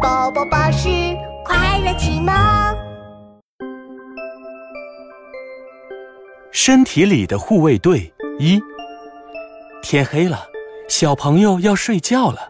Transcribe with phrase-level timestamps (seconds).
[0.00, 0.88] 宝宝巴士
[1.44, 2.34] 快乐启蒙。
[6.50, 8.58] 身体里的护卫队一。
[9.82, 10.46] 天黑了，
[10.88, 12.48] 小朋友要睡觉了，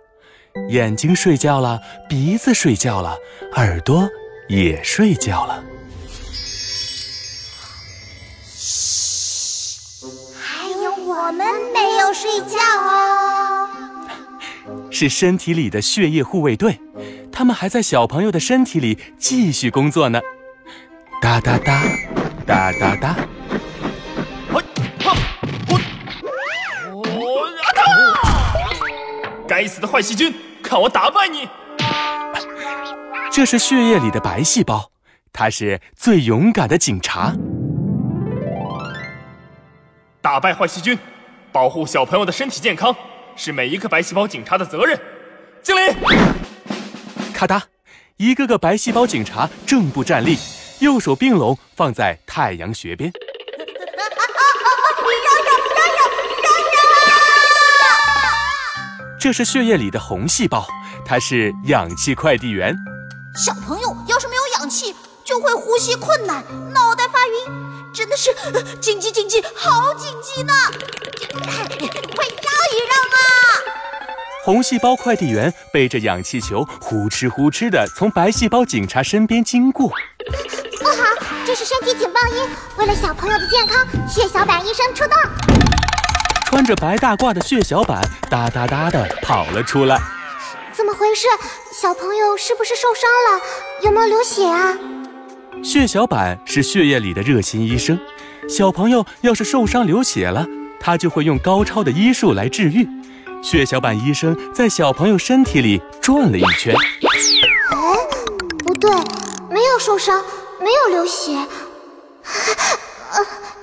[0.69, 3.17] 眼睛睡觉了，鼻子睡觉了，
[3.55, 4.09] 耳朵
[4.49, 5.65] 也睡觉了。
[10.41, 12.90] 还有我们没有睡觉哦。
[15.01, 16.79] 是身体里的血液护卫队，
[17.33, 20.21] 他们还在小朋友的身体里继续工作呢。
[21.23, 21.83] 哒哒哒，
[22.47, 23.17] 哒哒哒。
[29.49, 31.49] 该死的坏细菌，看我打败你！
[33.33, 34.91] 这是血液里的白细胞，
[35.33, 37.35] 它是最勇敢的警察。
[40.21, 40.99] 打败坏细菌，
[41.51, 42.95] 保护小朋友的身体健康，
[43.43, 45.01] 是每一个白细胞警察的责任。
[45.63, 45.97] 敬礼！
[47.33, 47.63] 咔嗒，
[48.19, 50.37] 一个个白细胞警察正步站立，
[50.81, 53.11] 右手并拢放在太阳穴边。
[59.19, 60.67] 这是血液里的红细胞，
[61.07, 62.77] 它是氧气快递员。
[63.35, 64.95] 小朋友要是没有氧气，
[65.25, 66.45] 就会呼吸困难，
[66.75, 68.31] 脑袋发晕，真的是
[68.83, 70.53] 紧急紧急，好紧急呢！
[71.87, 73.23] 快让一让啊！
[74.45, 79.89] 红细胞快递员背着氧气球，呼哧呼哧的从白细胞警察身边经过。
[80.79, 81.05] 不好，
[81.47, 82.49] 这是身体警报音！
[82.77, 85.13] 为了小朋友的健康，血小板医生出动。
[86.47, 90.01] 穿着白大褂的血小板哒哒哒的跑了出来。
[90.73, 91.27] 怎么回事？
[91.73, 93.43] 小朋友是不是受伤了？
[93.83, 94.77] 有没有流血啊？
[95.63, 97.99] 血小板是血液里的热心医生。
[98.49, 100.47] 小朋友要是受伤流血了，
[100.81, 102.89] 他就会用高超的医术来治愈。
[103.43, 106.75] 血小板医生在小朋友身体里转了一圈。
[107.71, 107.97] 哎，
[108.65, 108.91] 不对，
[109.49, 110.25] 没有受伤，
[110.59, 111.33] 没有流血。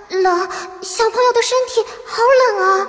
[0.09, 0.49] 冷，
[0.81, 2.87] 小朋友的身体好冷啊！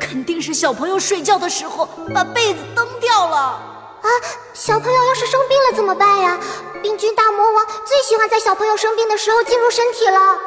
[0.00, 4.08] 肯定是小朋友睡觉的时候把被子蹬掉了啊！
[4.52, 6.38] 小朋友要是生病了怎么办呀？
[6.82, 10.38] 病菌大魔王最喜欢在小朋友生病的时候进入身体了。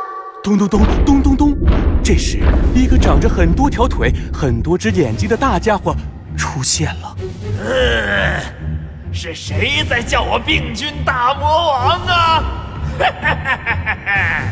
[0.44, 1.58] 咚咚咚咚咚咚！
[2.04, 2.40] 这时，
[2.76, 5.96] 一个长着很多条腿、很多只眼睛的大家伙
[6.36, 7.16] 出现了。
[7.64, 8.44] 嗯，
[9.14, 12.44] 是谁在叫我病菌大魔王啊？
[13.00, 14.44] 哈哈哈哈哈！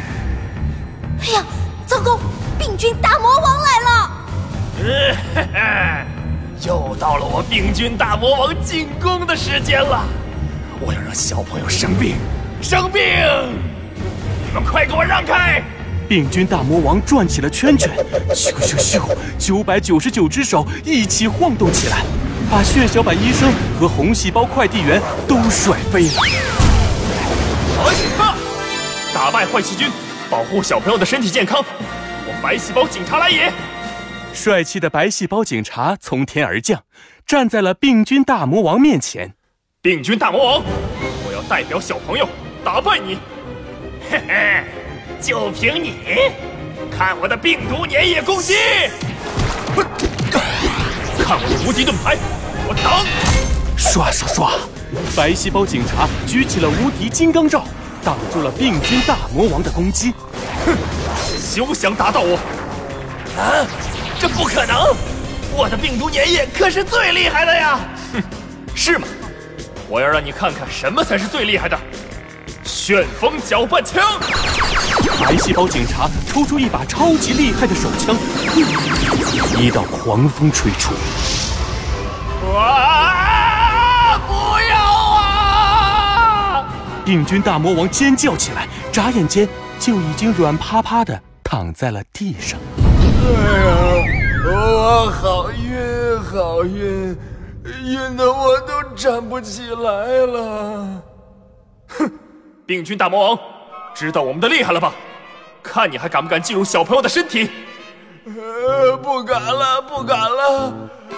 [1.20, 1.44] 哎呀，
[1.86, 2.18] 糟糕，
[2.58, 4.12] 病菌大魔王来了！
[4.80, 6.06] 呃，哈哈，
[6.66, 10.06] 又到了我病菌大魔王进攻的时间了！
[10.80, 12.16] 我要让小朋友生病，
[12.62, 13.04] 生病！
[14.48, 15.62] 你们快给我让开！
[16.12, 17.90] 病菌大魔王转起了圈圈，
[18.36, 19.02] 咻咻咻，
[19.40, 22.04] 九百九十九只手一起晃动起来，
[22.52, 23.50] 把血小板医生
[23.80, 26.16] 和红细胞快递员都甩飞了。
[29.14, 29.90] 打败坏细菌，
[30.30, 31.64] 保护小朋友的身体健康，
[32.28, 33.50] 我白细胞警察来也！
[34.34, 36.84] 帅气的白细胞警察从天而降，
[37.26, 39.36] 站在了病菌大魔王面前。
[39.82, 40.64] 病菌大魔王，
[41.26, 42.28] 我要代表小朋友
[42.66, 43.18] 打败你！
[44.10, 44.51] 嘿嘿，
[45.22, 45.96] 就凭你？
[46.90, 48.56] 看我的病毒粘液攻击！
[51.24, 52.18] 看我的无敌盾牌，
[52.68, 53.06] 我挡！
[53.78, 54.52] 刷刷刷！
[55.16, 57.64] 白细胞警察举起了无敌金刚罩。
[58.04, 60.12] 挡住了病菌大魔王的攻击，
[60.66, 60.76] 哼！
[61.40, 62.36] 休想打到我！
[63.38, 63.64] 啊，
[64.20, 64.76] 这不可能！
[65.56, 67.80] 我的病毒粘液可是最厉害的呀！
[68.12, 68.24] 哼，
[68.74, 69.08] 是吗？
[69.88, 71.78] 我要让你看看什么才是最厉害的——
[72.66, 74.20] 旋风搅拌枪！
[75.22, 78.16] 白细胞警察抽出一把超级厉害的手枪，
[79.56, 80.96] 一道狂风吹出，
[82.52, 84.18] 哇！
[84.28, 84.34] 不
[84.68, 84.76] 要
[85.14, 86.66] 啊！
[87.06, 89.48] 病菌大魔王尖叫起来，眨眼间
[89.80, 92.60] 就已经软趴趴的躺在了地上。
[92.80, 93.30] 哎
[93.62, 93.76] 呀，
[94.48, 97.16] 我好晕，好晕，
[97.86, 101.04] 晕的我都站不起来了。
[101.90, 102.12] 哼，
[102.66, 103.40] 病菌大魔王，
[103.94, 104.92] 知道我们的厉害了吧？
[105.72, 107.50] 看你还敢不敢进入小朋友的身体？
[108.26, 110.74] 呃，不敢了，不敢了。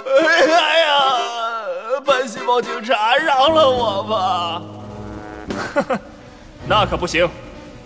[0.05, 0.93] 哎呀，
[2.05, 4.61] 白细胞警察，饶了我吧！
[5.73, 5.99] 哈 哈
[6.67, 7.27] 那可不行！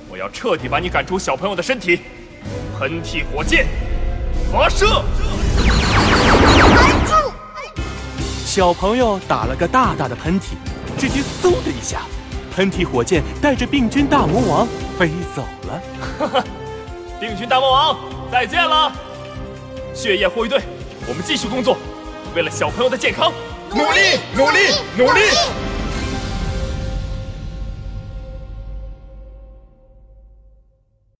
[0.09, 2.01] 我要彻底把你赶出小朋友的身体。
[2.77, 3.65] 喷嚏火箭，
[4.51, 4.85] 发射！
[4.85, 5.05] 拦
[7.05, 7.13] 住！
[8.45, 10.47] 小朋友打了个大大的喷嚏，
[10.99, 12.01] 只听嗖的一下，
[12.57, 14.67] 喷嚏火箭带着病菌大魔王
[14.97, 15.81] 飞走了。
[16.17, 16.43] 哈哈，
[17.19, 17.99] 病菌大魔王
[18.31, 18.91] 再见了！
[19.93, 20.59] 血液护卫队，
[21.07, 21.77] 我们继续工作。
[22.35, 23.31] 为了小朋友的健康，
[23.69, 24.57] 努力，努力，
[24.97, 25.66] 努力！